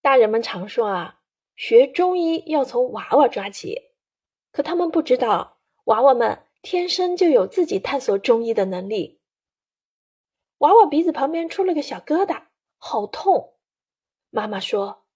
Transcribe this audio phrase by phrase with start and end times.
[0.00, 1.20] 大人们常说啊，
[1.56, 3.92] 学中医要从娃娃抓起，
[4.52, 9.20] 可他们不知道，娃娃们天生就有自己探索中医的能力。
[10.58, 12.44] 娃娃鼻子旁边出了个小疙瘩，
[12.78, 13.56] 好痛。
[14.30, 15.06] 妈妈说：“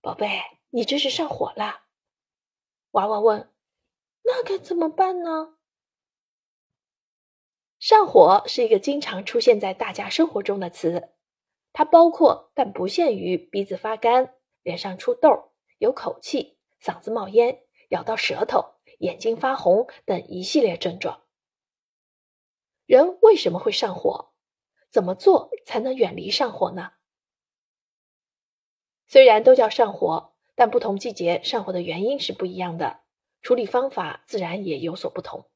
[0.00, 0.40] 宝贝，
[0.70, 1.84] 你这是上火了。”
[2.92, 3.52] 娃娃问
[4.24, 5.56] ：“那该怎么办呢？”
[7.80, 11.10] 上火是一个经常出现在大家生活中的词，
[11.72, 21.22] 它包括但不限于鼻子发干、脸上出痘、有口气、嗓子冒烟、咬到舌头、眼睛发红等一系列症状。
[22.84, 24.32] 人为什么会上火？
[24.90, 26.92] 怎么做才能远离上火呢？
[29.06, 33.00] 虽然都叫上火，但不同季节上火的原因是不一样的，
[33.40, 35.48] 处理方法自然也有所不同。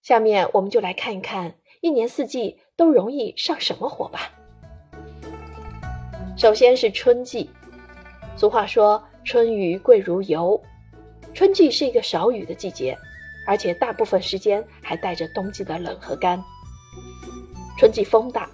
[0.00, 4.41] 下面我们就来看一看，一年四季都容易上什么火吧。
[6.42, 7.48] 首先是春季，
[8.36, 10.60] 俗话说“春雨贵如油”，
[11.32, 12.98] 春季是一个少雨的季节，
[13.46, 16.42] 而且大部分时间还带着冬季的冷和干。
[17.78, 18.50] 春季风大，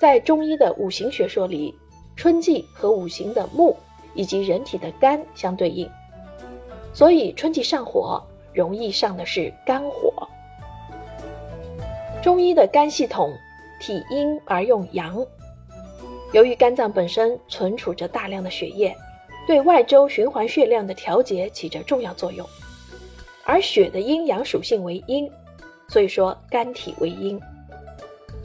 [0.00, 1.74] 在中医的五行学说里，
[2.14, 3.76] 春季和五行的木
[4.14, 5.90] 以及人体的肝相对应，
[6.92, 8.22] 所以春季上火
[8.54, 10.14] 容易上的是肝火。
[12.22, 13.36] 中医的肝系统
[13.80, 15.26] 体阴而用阳，
[16.32, 18.94] 由于肝脏本身存储着大量的血液，
[19.46, 22.46] 对外周循环血量的调节起着重要作用。
[23.44, 25.30] 而血的阴阳属性为阴，
[25.88, 27.40] 所以说肝体为阴。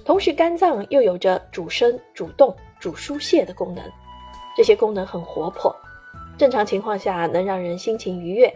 [0.05, 3.83] 同时，肝脏又有着主生、主动、主疏泄的功能，
[4.55, 5.75] 这些功能很活泼，
[6.37, 8.49] 正常情况下能让人心情愉悦。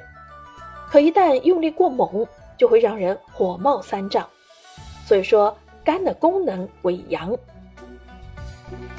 [0.89, 2.25] 可一旦用力过猛，
[2.58, 4.25] 就会让人火冒三丈。
[5.06, 5.53] 所以说，
[5.84, 7.38] 肝的功能为阳。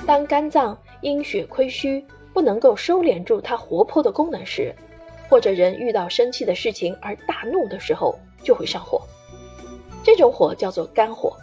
[0.06, 4.74] 当肝脏阴血亏虚，不能够收敛住它活泼的功能时，
[5.28, 9.02] 或者人遇到生气的事情而大怒的时候，就会上火。
[10.02, 11.36] 这种火叫做肝火，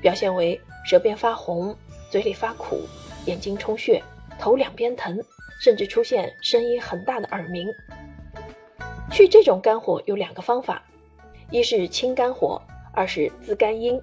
[0.00, 1.76] 表现为舌边发红、
[2.10, 2.80] 嘴里发苦、
[3.26, 4.02] 眼睛充血、
[4.38, 5.18] 头两边疼，
[5.60, 7.68] 甚至出现声音很大的耳鸣。
[9.10, 10.82] 去这种肝火有两个方法，
[11.50, 12.60] 一是清肝火。
[12.94, 14.00] 二是滋肝阴，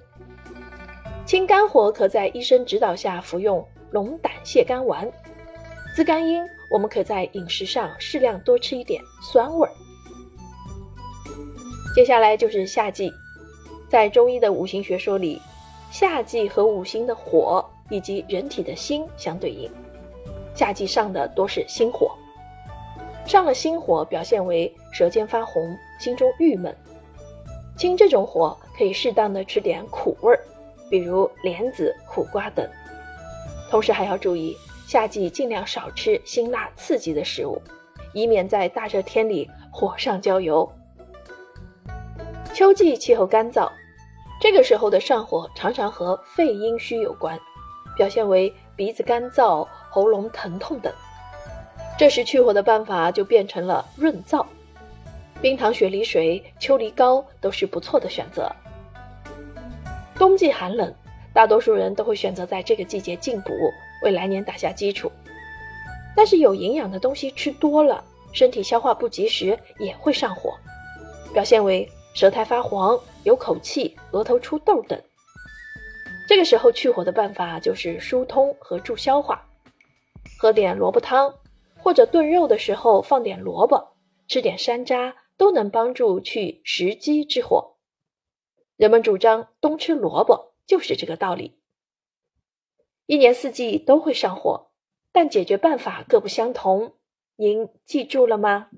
[1.25, 5.05] 清肝火可在医生指导下服用龙胆泻肝丸；
[5.95, 9.71] 滋肝阴，我们可在饮食上适量多吃一点酸味儿。
[11.95, 13.11] 接下来就是夏季，
[13.89, 15.41] 在中医的五行学说里，
[15.89, 19.71] 夏季和五行的火以及人体的心相对应，
[20.53, 22.11] 夏季上的多是心火，
[23.25, 26.75] 上了心火表现为舌尖发红，心中郁闷。
[27.77, 30.39] 清这种火，可以适当的吃点苦味儿，
[30.89, 32.69] 比如莲子、苦瓜等。
[33.69, 34.55] 同时还要注意，
[34.87, 37.61] 夏季尽量少吃辛辣刺激的食物，
[38.13, 40.71] 以免在大热天里火上浇油。
[42.53, 43.69] 秋季气候干燥，
[44.39, 47.37] 这个时候的上火常常和肺阴虚有关，
[47.97, 50.93] 表现为鼻子干燥、喉咙疼痛等。
[51.97, 54.45] 这时去火的办法就变成了润燥。
[55.41, 58.49] 冰糖雪梨水、秋梨膏都是不错的选择。
[60.17, 60.93] 冬季寒冷，
[61.35, 63.51] 大多数人都会选择在这个季节进补，
[64.01, 65.11] 为来年打下基础。
[66.15, 68.01] 但是有营养的东西吃多了，
[68.31, 70.55] 身体消化不及时也会上火，
[71.33, 74.99] 表现为舌苔发黄、有口气、额头出痘等。
[76.27, 79.45] 这个时候去火的办法就是疏通和助消化，
[80.39, 81.31] 喝点萝卜汤，
[81.77, 83.85] 或者炖肉的时候放点萝卜，
[84.27, 85.13] 吃点山楂。
[85.37, 87.75] 都能帮助去食积之火。
[88.77, 91.59] 人们主张冬吃萝卜，就是这个道理。
[93.05, 94.71] 一年四季都会上火，
[95.11, 96.97] 但解决办法各不相同。
[97.35, 98.69] 您记住了吗？